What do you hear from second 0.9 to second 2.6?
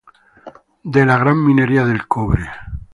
la gran minería del cobre.